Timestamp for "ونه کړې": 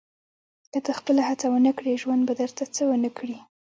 1.49-1.99